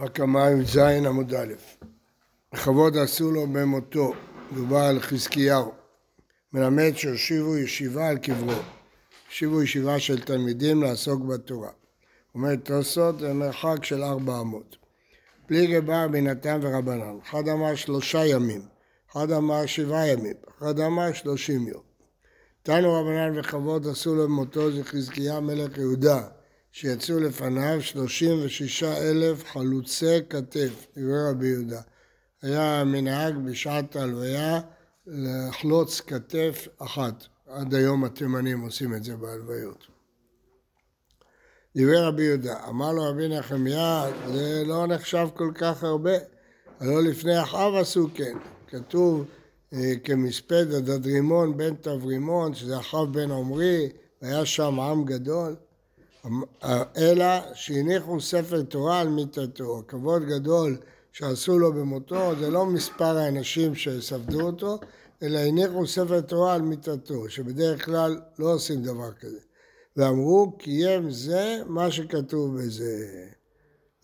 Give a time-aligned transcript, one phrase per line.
[0.00, 1.54] רק המים ז' עמוד א',
[2.54, 4.12] לכבוד עשו לו במותו,
[4.54, 5.72] דובר על חזקיהו,
[6.52, 8.58] מלמד שהושיבו ישיבה על קברו,
[9.28, 11.70] הושיבו ישיבה של תלמידים לעסוק בתורה.
[12.34, 14.76] אומר תוספות זה מרחק של ארבע אמות.
[15.46, 18.62] פליגי בר בינתם ורבנן, אחד אמר שלושה ימים,
[19.12, 21.82] אחד אמר שבעה ימים, אחד אמר שלושים יום.
[22.62, 26.22] תנו רבנן וכבוד עשו לו במותו זה חזקיה מלך יהודה
[26.72, 31.80] שיצאו לפניו 36 אלף חלוצי כתף, דברי רבי יהודה.
[32.42, 34.60] היה מנהג בשעת ההלוויה
[35.06, 37.24] לחלוץ כתף אחת.
[37.46, 39.86] עד היום התימנים עושים את זה בהלוויות.
[41.76, 46.12] דברי רבי יהודה, אמר לו רבי נחמיה, זה לא נחשב כל כך הרבה,
[46.80, 48.38] הלא לפני אחאב עשו כן.
[48.66, 49.24] כתוב
[49.72, 53.88] אה, כמספד הדדרימון בן תברימון, שזה אחאב בן עמרי,
[54.22, 55.56] והיה שם עם גדול.
[56.96, 59.82] אלא שהניחו ספר תורה על מיתתו.
[59.88, 60.76] כבוד גדול
[61.12, 64.78] שעשו לו במותו זה לא מספר האנשים שספדו אותו,
[65.22, 69.38] אלא הניחו ספר תורה על מיתתו, שבדרך כלל לא עושים דבר כזה.
[69.96, 73.26] ואמרו קיים זה מה שכתוב בזה.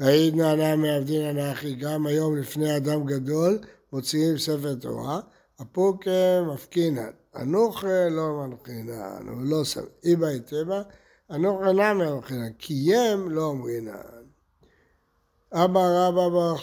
[0.01, 3.59] והעיד נענה מעבדין אנכי, גם היום לפני אדם גדול
[3.93, 5.21] מוציאים ספר תורה,
[5.59, 6.09] הפוק
[6.53, 10.83] מפקינן, אנוכה לא מנחינן, אבל לא שם, איבא איתבא
[11.31, 14.25] אינם מבחינן, קיים לא אומרינן.
[15.53, 16.55] אבא רבא בר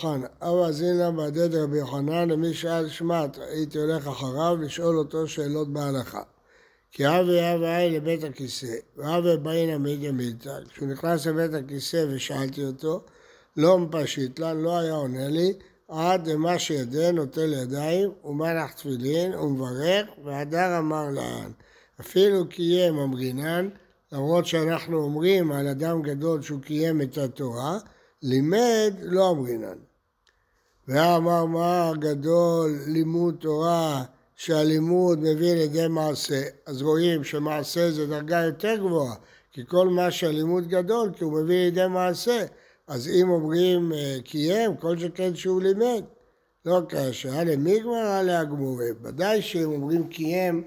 [0.41, 6.21] אבא זינא בעדד רבי יוחנן, למי שאל שמעת, הייתי הולך אחריו לשאול אותו שאלות בהלכה.
[6.91, 13.03] כי אבי אבי לבית הכיסא, ואבי באינא מידא מילתא, כשהוא נכנס לבית הכיסא ושאלתי אותו,
[13.57, 15.53] לא מפשיט לה, לא היה עונה לי,
[15.87, 21.51] עד למה שידע נוטל ידיים, ומלך תפילין, ומברך, והדר אמר לאן.
[22.01, 23.69] אפילו קיים אמרינן,
[24.11, 27.77] למרות שאנחנו אומרים על אדם גדול שהוא קיים את התורה,
[28.21, 29.77] לימד לא אמרינן.
[30.87, 34.03] ואמר מה גדול לימוד תורה
[34.35, 39.15] שהלימוד מביא לידי מעשה, אז רואים שמעשה זה דרגה יותר גבוהה,
[39.51, 42.45] כי כל מה שהלימוד גדול, כי הוא מביא לידי מעשה.
[42.87, 46.03] אז אם אומרים אה, קיים, כל שכן שהוא לימד.
[46.65, 48.95] לא כאשר, הלא מיגמר, הלא הגמורים.
[49.01, 50.63] ודאי שאם אומרים קיים,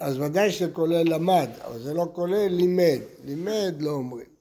[0.00, 2.98] אז ודאי שזה כולל למד, אבל זה לא כולל לימד.
[3.24, 4.36] לימד לא אומרים.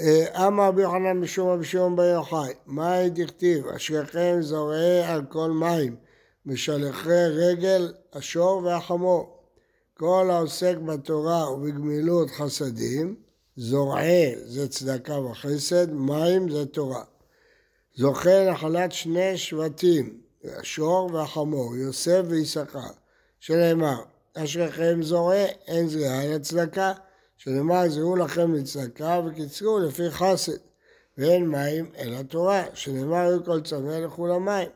[0.00, 5.50] אה, אמר רבי יוחנן משום רבי שמעון בר יוחאי, מאי דכתיב, אשריכם זורעי על כל
[5.50, 5.96] מים,
[6.46, 9.36] משלחי רגל השור והחמור.
[9.94, 13.16] כל העוסק בתורה ובגמילות חסדים,
[13.56, 17.04] זורעי זה צדקה וחסד, מים זה תורה.
[17.94, 22.90] זוכה נחלת שני שבטים, השור והחמור, יוסף ויששכר.
[23.40, 24.02] שנאמר,
[24.34, 26.92] אשריכם זורע, אין זריעה אלא צדקה,
[27.36, 30.58] שנאמר, זרעו לכם לצדקה וקיצרו לפי חסד,
[31.18, 34.68] ואין מים אלא תורה, שנאמר, היו כל צמא לכו למים.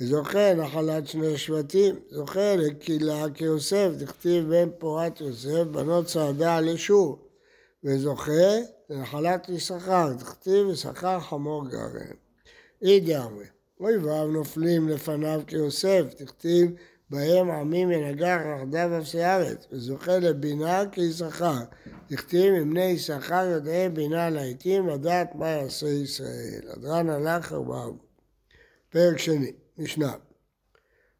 [0.00, 7.18] וזוכה נחלת שני שבטים, זוכה לקהילה כיוסף, דכתיב בן פורת יוסף, בנות צעדה על ישור,
[7.84, 8.56] וזוכה
[8.90, 12.16] לנחלת יששכר, דכתיב יששכר חמור גרעין.
[12.82, 13.46] אי דאמרי,
[13.80, 16.70] אויביו נופלים לפניו כיוסף, דכתיב
[17.10, 21.58] בהם עמים ינגח יחדיו אפסי ארץ, וזוכה לבינה כיששכר.
[22.10, 26.60] דכתיב מבני יששכר יודעי בינה לעיתים לדעת מה יעשה ישראל.
[26.72, 27.86] הדרן הלך ארבעה
[28.90, 30.12] פרק שני, משנה.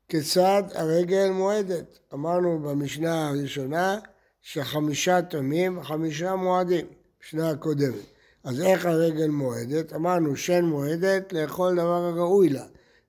[0.09, 1.99] כיצד הרגל מועדת?
[2.15, 3.99] אמרנו במשנה הראשונה
[4.43, 6.87] שחמישה תמים וחמישה מועדים,
[7.23, 8.05] משנה הקודמת.
[8.45, 9.93] אז איך הרגל מועדת?
[9.93, 12.65] אמרנו שן מועדת לאכול דבר הראוי לה.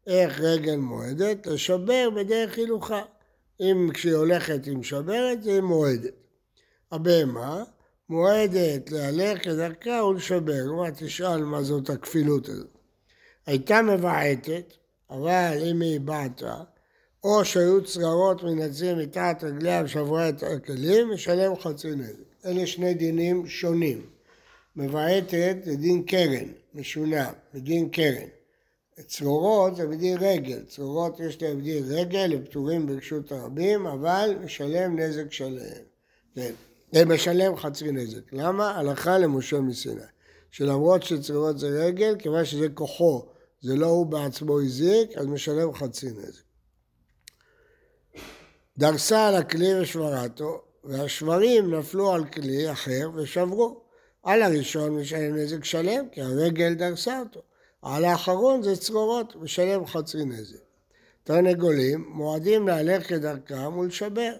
[0.07, 1.47] איך רגל מועדת?
[1.47, 3.01] לשבר בדרך הילוכה.
[3.61, 6.13] אם כשהיא הולכת היא משברת, היא מועדת.
[6.91, 7.63] הבהמה
[8.09, 10.63] מועדת להלך כדרכה ולשבר.
[10.63, 12.77] כלומר, תשאל מה זאת הכפילות הזאת.
[13.45, 14.73] הייתה מבעטת,
[15.09, 16.63] אבל אם היא בעטה,
[17.23, 22.45] או שהיו צררות מנצים מתחת רגליה ושברה את הכלים, משלם חצי נזק.
[22.45, 24.05] אלה שני דינים שונים.
[24.75, 28.27] מבעטת זה דין קרן, משונה, מדין קרן.
[29.07, 34.99] צרורות זה בדין רגל, צרורות יש להם בדין רגל, הם פטורים ברשות הרבים, אבל משלם
[34.99, 35.83] נזק שלם.
[36.91, 38.33] כן, משלם חצי נזק.
[38.33, 38.71] למה?
[38.71, 40.01] הלכה למשה מסיני.
[40.51, 43.25] שלמרות שצרורות זה רגל, כיוון שזה כוחו,
[43.61, 46.43] זה לא הוא בעצמו הזיק, אז משלם חצי נזק.
[48.77, 53.81] דרסה על הכלי ושברתו, והשברים נפלו על כלי אחר ושברו.
[54.23, 57.41] על הראשון משלם נזק שלם, כי הרגל דרסה אותו.
[57.81, 60.57] על האחרון זה צרורות, משלם חצי נזק.
[61.23, 64.31] תרנגולים מועדים להלך כדרכם ולשבר.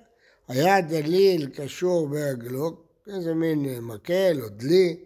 [0.48, 2.78] היה דליל קשור ברגלו,
[3.08, 4.98] איזה מין מקל או דלי,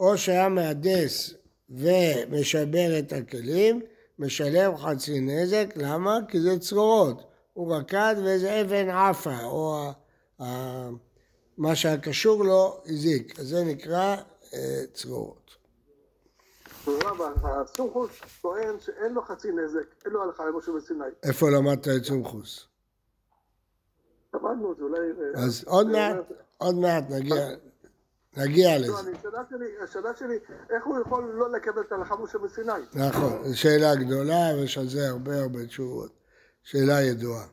[0.00, 1.34] או שהיה מהדס
[1.70, 3.80] ומשבר את הכלים,
[4.18, 6.18] משלם חצי נזק, למה?
[6.28, 7.22] כי זה צרורות.
[7.52, 9.90] הוא רקד ואיזה אבן עפה, או
[11.58, 13.40] מה שהיה קשור לו הזיק.
[13.40, 14.16] אז זה נקרא
[14.54, 15.56] אה, צרורות.
[17.44, 18.10] הסומכוס
[18.42, 21.04] טוען שאין לו חצי נזק, אין לו הלכה למשה בסיני.
[21.22, 22.66] איפה למדת את סומכוס?
[24.34, 24.98] למדנו את זה, אולי...
[24.98, 26.16] אה, אז עוד מעט,
[26.58, 27.36] עוד מעט נגיע,
[28.36, 28.92] נגיע לזה.
[29.84, 30.38] השאלה שלי,
[30.70, 32.72] איך הוא יכול לא לקבל את ההלכה משה בסיני?
[32.94, 36.10] נכון, זו שאלה גדולה ויש על זה הרבה הרבה תשובות.
[36.62, 37.46] שאלה ידועה.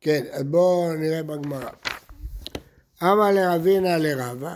[0.00, 1.70] כן, בואו נראה בגמרא.
[3.02, 4.54] אמר לרבינה לרבה,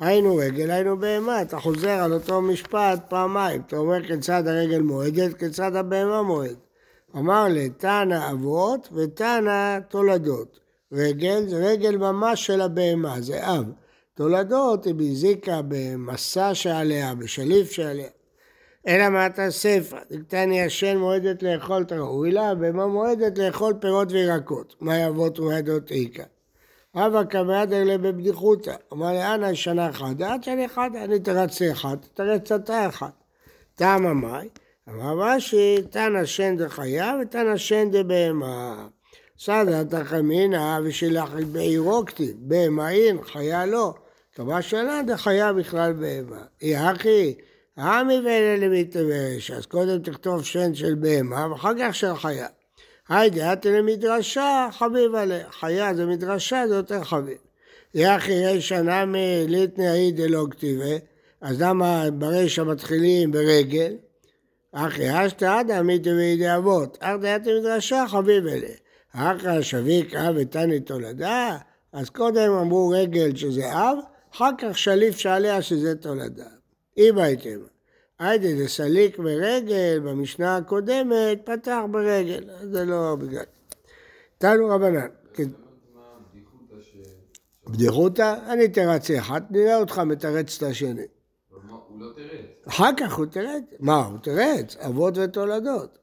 [0.00, 1.42] היינו רגל, היינו בהמה.
[1.42, 3.62] אתה חוזר על אותו משפט פעמיים.
[3.66, 6.56] אתה אומר כיצד הרגל מועדת, כיצד הבהמה מועדת.
[7.16, 10.60] אמר לתנא אבות ותנא תולדות.
[10.92, 13.64] רגל זה רגל ממש של הבהמה, זה אב.
[14.14, 18.08] תולדות היא בהזיקה במסע שעליה, בשליף שעליה.
[18.86, 24.12] אלא מה אתה ספר, דקתני השן מועדת לאכול את הראוי לה, בהמה מועדת לאכול פירות
[24.12, 24.74] וירקות.
[24.80, 26.22] מה אבות מועדות איכא?
[26.96, 28.74] אבא קמאדר לבבדיחותא.
[28.92, 33.08] אמר לי, אנא שנה אחת, עד שנה אחת, אני תרצה אחד, תרץ אתה אחד.
[33.74, 34.48] טעם המאי,
[34.88, 38.86] אמר רש"י, תנא שן דחיה ותנא שן דבהמה.
[39.38, 43.94] סעדה תחמינא ושילח בעירו כתיב, בהמה אין, חיה לא.
[44.34, 46.42] קבע שנה דחיה בכלל בהמה.
[46.62, 47.34] אי אחי,
[47.76, 52.46] העמי ואלה למיתברש, אז קודם תכתוב שן של בהמה ואחר כך של חיה.
[53.08, 55.50] היידי למדרשה, חביב עליה.
[55.50, 57.38] חיה זה מדרשה, זה יותר חביב.
[57.94, 60.96] יחי יש שנה מליטני העיד אלא כתיבה,
[61.40, 63.92] אז למה ברישא מתחילים ברגל?
[64.72, 68.74] אחי אשתא עדה מיתו וידי אבות, אך הייתי מדרשה חביב אליה.
[69.14, 71.56] אחר שביק אב ותני תולדה,
[71.92, 73.98] אז קודם אמרו רגל שזה אב,
[74.34, 76.46] אחר כך שליף שעליה שזה תולדה.
[76.98, 77.73] אם הייתם.
[78.24, 83.44] היידה דסליק ברגל, במשנה הקודמת, פתח ברגל, זה לא בגלל.
[84.38, 85.06] תנו רבנן.
[85.34, 85.48] כן.
[87.66, 88.36] בדיחותא?
[88.48, 91.02] אני תרצה אחת, נראה אותך מתרץ את השני.
[91.94, 92.68] הוא לא תרץ.
[92.68, 93.62] אחר כך הוא תרץ.
[93.80, 94.76] מה, הוא תרץ?
[94.76, 95.98] אבות ותולדות.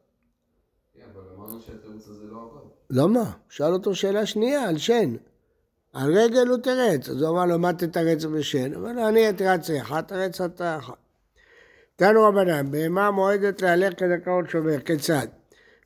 [0.93, 2.69] כן, אבל אמרנו שהתירוץ הזה לא עבד.
[2.89, 3.31] למה?
[3.49, 5.15] שאל אותו שאלה שנייה על שן.
[5.93, 7.09] על רגל הוא תרץ.
[7.09, 8.71] אז הוא אמר לו, מה תתרץ בשן?
[8.71, 11.00] לו, אני אתרצה אחת, תרץ אתה אחת.
[11.95, 15.27] תנו רבנן, בהמה מועדת להלך כדקאות שובר, כיצד?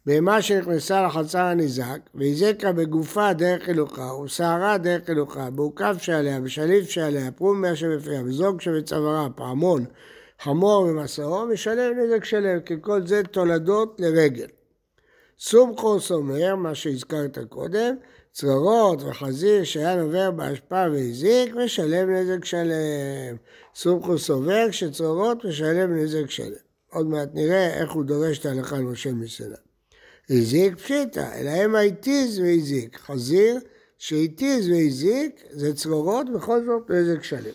[0.06, 7.32] בהמה שנכנסה לחצר הניזק, והזיקה בגופה דרך הילוכה, ושערה דרך הילוכה, בעוקף שעליה, בשליף שעליה,
[7.32, 9.86] פרום מאה שבפיה, וזוג שבצווארה, פעמון,
[10.42, 14.48] חמור ומסעו, משלם נזק שלם, כי כל זה תולדות לרגל.
[15.40, 17.96] סומכוס אומר, מה שהזכרת קודם,
[18.36, 23.36] צררות וחזיר שהיה נובר בהשפעה והזיק, משלם נזק שלם.
[23.76, 26.66] סומכוס סובר שצררות משלם נזק שלם.
[26.92, 29.56] עוד מעט נראה איך הוא דורש את ההלכה למשה מסיני.
[30.30, 33.00] הזיק פשיטא, אלא המה התיז והזיק.
[33.00, 33.60] חזיר
[33.98, 37.54] שהתיז והזיק זה צרורות, בכל זאת נזק שלם.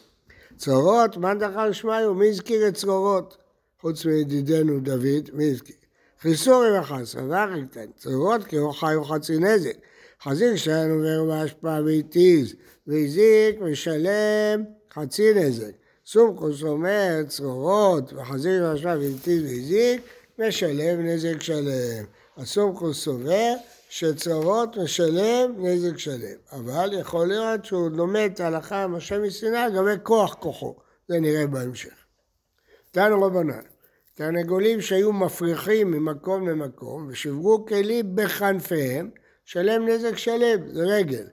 [0.56, 3.36] צרורות, מאן דחר שמיו, מי הזכיר את צרורות?
[3.80, 5.76] חוץ מידידנו דוד, מי הזכיר?
[6.20, 9.76] חיסורי וחסר, ואחי קטן, צרורות כי הוא חי וחצי נזק.
[10.22, 12.54] חזיר שלנו עובר בהשפעה והתיז,
[12.86, 14.64] והזיק משלם
[14.94, 15.72] חצי נזק.
[16.06, 20.02] סומכוס אומר צרורות וחזיר בהשפעה והתיז והזיק,
[20.38, 22.04] משלם נזק שלם.
[22.36, 23.54] הסומכוס סובר
[23.88, 26.36] שצרורות משלם נזק שלם.
[26.52, 30.76] אבל יכול להיות שהוא לומד את ההלכה משה מסיני לגבי כוח כוחו.
[31.08, 31.94] זה נראה בהמשך.
[32.90, 33.62] תנו רבנן,
[34.14, 39.10] תרנגולים שהיו מפריחים ממקום למקום ושברו כלים בכנפיהם
[39.52, 41.26] שלם נזק שלם, זה רגל.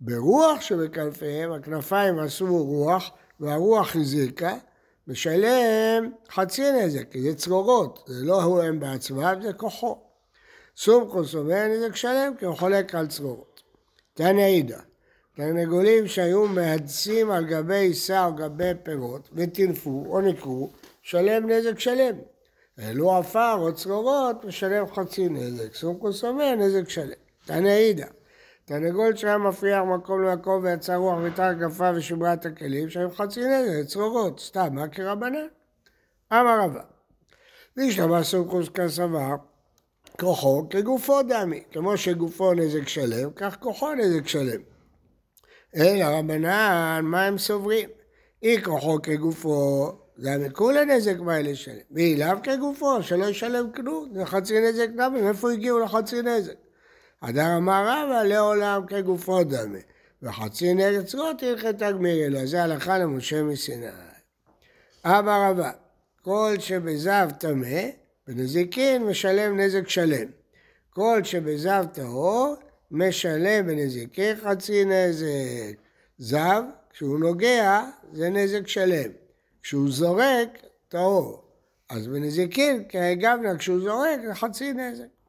[0.00, 3.10] ברוח שבכנפיהם, הכנפיים עשו רוח,
[3.40, 4.54] והרוח הזיקה,
[5.08, 9.98] משלם חצי נזק, כי זה צרורות, זה לא הוא הם בעצמם, זה כוחו.
[10.76, 13.62] סומכוס אומר נזק שלם, כי הוא חולק על צרורות.
[14.14, 14.78] תנא עידא,
[15.36, 20.70] תרנגולים שהיו מהדסים על גבי עיסה או גבי פירות, וטינפו או נקרו,
[21.02, 22.16] שלם נזק שלם.
[22.78, 25.74] העלו עפר או צרורות, משלם חצי נזק.
[25.74, 27.21] סומכוס אומר נזק שלם.
[27.44, 28.06] תנא עידא,
[28.64, 33.88] תרנגול שהיה מפריח מקום למקום ויצא רוח ותחת כפה ושברה את הכלים, שהיו חצי נזק,
[33.88, 35.46] צרורות, סתם, מה כרבנן?
[36.32, 36.82] אמר רבא,
[37.76, 39.34] וישתמע סוכוס כסבר,
[40.20, 44.60] כוחו כגופו דמי, כמו שגופו נזק שלם, כך כוחו נזק שלם.
[45.76, 47.88] אלא רבנן, מה הם סוברים?
[48.42, 51.74] אי כוחו כגופו, זה המקול הנזק מה שלם.
[51.90, 56.54] ואי לאו כגופו, שלא ישלם כלום, זה חצי נזק דמי, מאיפה הגיעו לחצי נזק?
[57.22, 59.78] הדר אמר רבא לעולם כגופו דמה,
[60.22, 63.86] וחצי נגד צרות הלכת תגמיר אלא, זה הלכה למשה מסיני.
[65.06, 65.70] אמר רבא,
[66.22, 67.80] כל שבזב טמא,
[68.26, 70.26] בנזיקין משלם נזק שלם.
[70.90, 72.54] כל שבזב טהור,
[72.90, 75.76] משלם בנזיקין חצי נזק.
[76.18, 79.10] זב, כשהוא נוגע, זה נזק שלם.
[79.62, 80.48] כשהוא זורק,
[80.88, 81.42] טהור.
[81.88, 85.21] אז בנזיקין, כגבנה, כשהוא זורק, זה חצי נזק.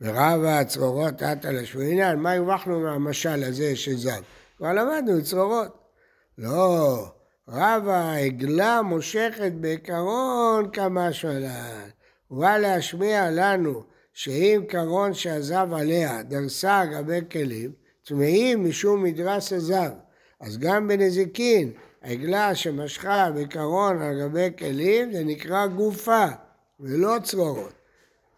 [0.00, 4.22] ורב הצרורות עטה לשמינן, מה הרווחנו מהמשל הזה של זב?
[4.56, 5.78] כבר למדנו צרורות.
[6.38, 7.06] לא,
[7.48, 11.88] רב העגלה מושכת בעיקרון כמה שלן.
[12.28, 17.72] הוא בא להשמיע לנו שאם קרון שעזב עליה דרסה על גבי כלים,
[18.04, 19.90] טמאים משום מדרס הזב.
[20.40, 26.26] אז גם בנזיקין, עגלה שמשכה בקרון על גבי כלים, זה נקרא גופה,
[26.80, 27.79] ולא צרורות.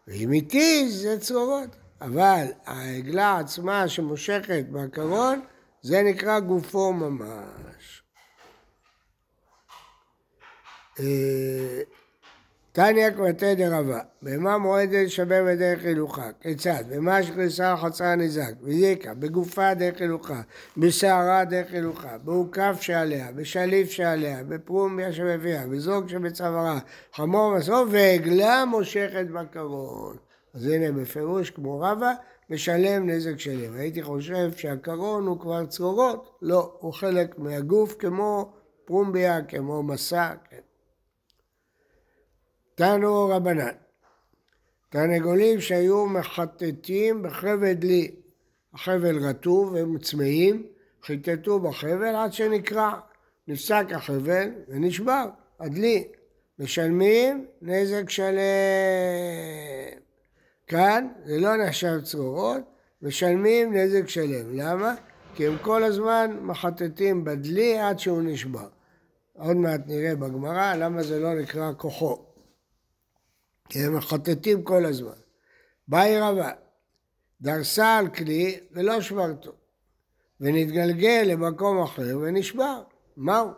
[0.06, 1.76] ואם איתי זה צרורות.
[2.00, 5.40] אבל העגלה עצמה שמושכת בקרון,
[5.82, 8.02] זה נקרא גופו ממש.
[12.75, 16.85] תניא קמטי דרבה, בהמה מועדת שווה בדרך הילוכה, כיצד?
[16.88, 20.41] בהמה שכניסה לחצר נזק, בזיקה, בגופה דרך הילוכה,
[20.76, 26.79] בשערה דרך הילוכה, בעוקף שעליה, בשליף שעליה, בפרום שבפיה, בזוג שבצווארה,
[27.14, 30.17] חמור מסוף ועגלה מושכת בקרון.
[30.55, 32.12] אז הנה בפירוש כמו רבה,
[32.50, 33.76] משלם נזק שלם.
[33.76, 38.52] הייתי חושב שהקרון הוא כבר צרורות, לא, הוא חלק מהגוף כמו
[38.85, 40.72] פרומביה, כמו מסע, כן.
[42.75, 43.75] תנו רבנן,
[44.88, 48.11] תרנגולים שהיו מחטטים בחבל דלי,
[48.75, 50.67] החבל רטוב והם צמאים,
[51.02, 53.00] חיטטו בחבל עד שנקרע,
[53.49, 55.25] נפסק החבל ונשבר,
[55.61, 56.09] הדלי,
[56.59, 58.38] משלמים נזק שלם.
[60.67, 62.61] כאן זה לא נחשב צרורות,
[63.02, 64.59] משלמים נזק שלם.
[64.59, 64.95] למה?
[65.35, 68.69] כי הם כל הזמן מחטטים בדלי עד שהוא נשבר.
[69.33, 72.31] עוד מעט נראה בגמרא למה זה לא נקרא כוחו.
[73.69, 75.12] כי הם מחטטים כל הזמן.
[75.88, 76.50] באי רבה,
[77.40, 79.52] דרסה על כלי ולא שברתו,
[80.40, 82.83] ונתגלגל למקום אחר ונשבר.
[83.16, 83.50] מהו?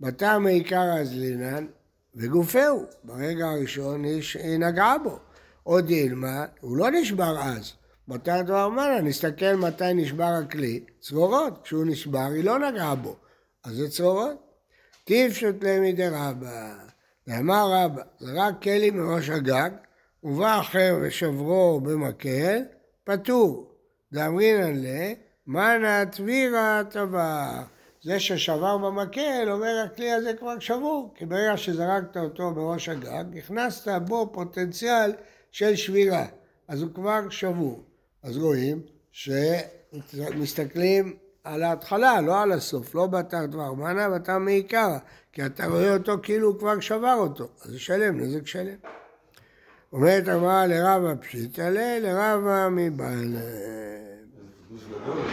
[0.00, 1.66] בטעם העיקר הזלינן
[2.14, 2.86] וגופהו.
[3.04, 5.18] ברגע הראשון היא נגעה בו.
[5.62, 7.72] עוד ילמה, הוא לא נשבר אז.
[8.08, 11.62] בתר דבר מנה, נסתכל מתי נשבר הכלי, צרורות.
[11.62, 13.16] כשהוא נשבר, היא לא נגעה בו.
[13.64, 14.36] אז זה צרורות.
[15.04, 16.74] טיב שוטלי מדי רבה.
[17.26, 19.70] ואמר רבא, זרק כלי מראש הגג,
[20.22, 22.62] ובא אחר ושברו במקל,
[23.04, 23.72] פטור.
[24.12, 24.86] דאמרינן ל,
[25.46, 27.62] מנה תבירה טבע.
[28.02, 34.02] זה ששבר במקל, אומר הכלי הזה כבר שבור, כי ברגע שזרקת אותו בראש הגג, הכנסת
[34.06, 35.12] בו פוטנציאל
[35.50, 36.26] של שבירה,
[36.68, 37.84] אז הוא כבר שבור.
[38.22, 41.16] אז רואים שמסתכלים
[41.46, 44.98] על ההתחלה, לא על הסוף, לא בתר דבר מנה, בתר מעיקרא,
[45.32, 48.76] כי אתה רואה אותו כאילו הוא כבר שבר אותו, אז זה שלם, נזק שלם.
[49.92, 53.36] אומרת הגמרא לרבה פשיטא ל, לרבה מבעל...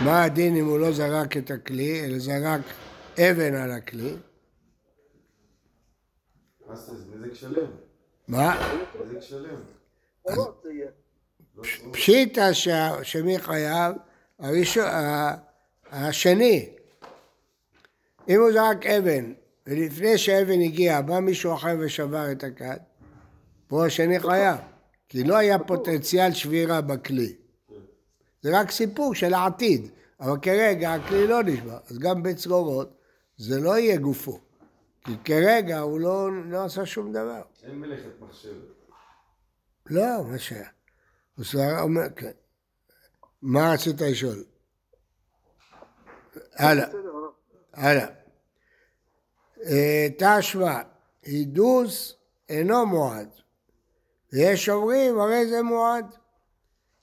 [0.05, 2.61] מה הדין אם הוא לא זרק את הכלי, אלא זרק
[3.19, 4.15] אבן על הכלי?
[6.69, 7.67] נזק שלם.
[8.27, 8.71] מה?
[9.05, 9.55] נזק שלם.
[10.65, 10.87] יהיה.
[11.91, 12.53] פשיטא
[13.03, 13.95] שמי חייב?
[15.93, 16.69] השני.
[18.29, 19.33] אם הוא זרק אבן,
[19.67, 22.77] ולפני שהאבן הגיעה, בא מישהו אחר ושבר את הכד,
[23.67, 24.57] פה השני חייב,
[25.09, 27.35] כי לא היה פוטנציאל שבירה בכלי.
[28.41, 32.97] זה רק סיפור של העתיד, אבל כרגע הכלי לא נשבר, אז גם בצרורות
[33.37, 34.39] זה לא יהיה גופו,
[35.05, 37.41] כי כרגע הוא לא, לא עשה שום דבר.
[37.63, 38.53] אין מלאכת מחשבת.
[39.89, 40.69] לא, מה שהיה.
[41.37, 42.31] הוא סבר, אומר, כן.
[43.41, 44.43] מה רצית לשאול?
[46.55, 47.31] הלאה, הרב.
[47.73, 48.05] הלאה.
[49.65, 50.81] אה, תשמע,
[51.23, 52.15] הידוס
[52.49, 53.29] אינו מועד,
[54.33, 56.05] ויש אומרים הרי זה מועד.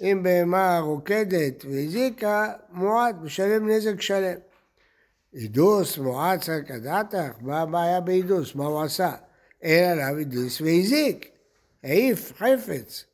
[0.01, 4.39] אם בהמה רוקדת והזיקה, מועד, משלם נזק שלם.
[5.33, 8.55] הידוס, מועד, צריך לדעתך, מה הבעיה בהידוס?
[8.55, 9.13] מה הוא עשה?
[9.63, 11.29] אין עליו הידוס והזיק,
[11.83, 13.05] העיף חפץ.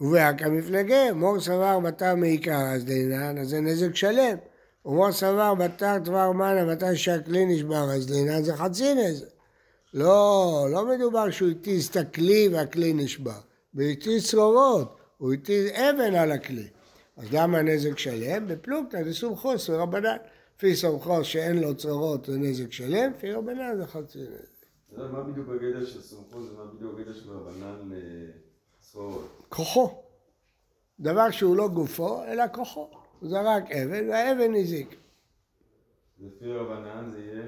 [0.00, 4.36] ובהק המפלגה, מור סבר בתר מעיקר אז דינן, אז זה נזק שלם.
[4.84, 9.26] ומור סבר בתר דבר מנה, מתי שהכלי נשבר, אז דינן זה חצי נזק.
[9.94, 13.40] לא, לא מדובר שהוא התיז את הכלי והכלי נשבר.
[13.74, 16.68] הוא התיז צרורות, הוא התיז אבן על הכלי.
[17.16, 18.46] אז למה נזק שלם?
[18.46, 20.16] בפלוגתא זה סומכוס ורבנן.
[20.56, 24.54] לפי סומכוס שאין לו צרורות זה נזק שלם, לפי רבנן זה חצי נזק.
[25.12, 27.90] מה בדיוק הגדר של סומכות ומה בדיוק הגדר של רבנן
[28.80, 29.42] לצרורות?
[29.48, 30.02] כוחו.
[31.00, 33.03] דבר שהוא לא גופו, אלא כוחו.
[33.24, 34.96] הוא זרק אבן והאבן הזיק.
[36.20, 37.42] לפי רבנן זה יהיה...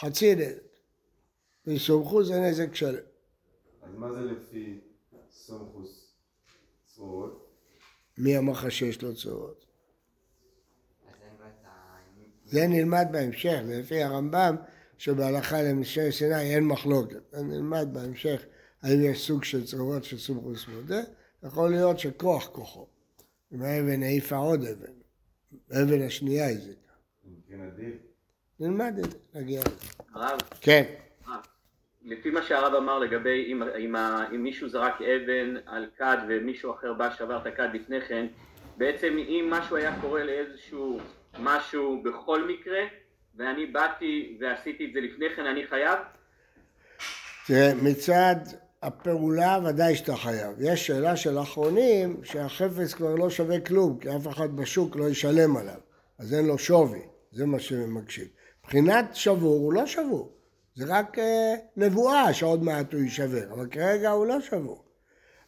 [0.00, 0.62] חצי נזק.
[1.66, 3.00] ויסומכו זה נזק שלם.
[3.82, 4.80] אז מה זה לפי
[5.30, 6.14] סומכוס
[6.86, 7.48] צרורות?
[8.18, 9.12] מי אמר לך שיש לו ה...
[12.44, 14.56] זה נלמד בהמשך, זה לפי הרמב"ם
[14.98, 17.20] שבהלכה למשנה סיני אין מחלוקת.
[17.32, 18.42] זה נלמד בהמשך
[18.82, 21.00] האם יש סוג של צרורות של סומכוס מודה,
[21.42, 22.86] יכול להיות שכוח כוחו.
[23.52, 24.97] אם האבן העיפה עוד אבן,
[25.70, 26.46] האבן השנייה
[27.48, 27.94] כן עדיף.
[28.60, 29.86] נלמד את זה, נגיע לזה.
[30.14, 30.84] הרב, כן,
[32.02, 33.96] לפי מה שהרב אמר לגבי אם, אם,
[34.34, 38.26] אם מישהו זרק אבן על כד ומישהו אחר בא שבר את הכד לפני כן,
[38.76, 41.00] בעצם אם משהו היה קורה לאיזשהו
[41.38, 42.80] משהו בכל מקרה
[43.36, 45.98] ואני באתי ועשיתי את זה לפני כן, אני חייב?
[47.46, 48.36] תראה, מצד
[48.82, 50.52] הפעולה ודאי שאתה חייב.
[50.58, 55.56] יש שאלה של אחרונים שהחפץ כבר לא שווה כלום, כי אף אחד בשוק לא ישלם
[55.56, 55.80] עליו,
[56.18, 57.00] אז אין לו שווי,
[57.32, 58.26] זה מה שמבקשים.
[58.60, 60.32] מבחינת שבור הוא לא שבור,
[60.74, 64.84] זה רק אה, נבואה שעוד מעט הוא יישבר, אבל כרגע הוא לא שבור.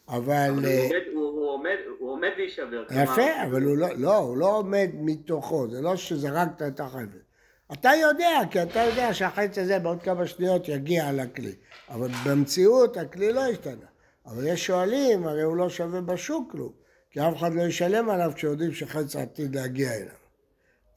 [0.07, 0.49] אבל...
[0.49, 2.83] אבל אה, הוא, עומד, הוא, הוא, עומד, הוא עומד להישבר.
[3.03, 7.30] יפה, אבל הוא לא, לא, הוא לא עומד מתוכו, זה לא שזרקת את החפץ.
[7.73, 11.55] אתה יודע, כי אתה יודע שהחץ הזה בעוד כמה שניות יגיע לכלי.
[11.89, 13.85] אבל במציאות הכלי לא השתנה.
[14.25, 16.71] אבל יש שואלים, הרי הוא לא שווה בשוק כלום,
[17.11, 20.15] כי אף אחד לא ישלם עליו כשיודעים שחץ עתיד להגיע אליו.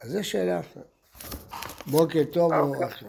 [0.00, 0.84] אז זו שאלה אחרת.
[1.86, 2.72] בוקר טוב או.
[3.00, 3.06] כן.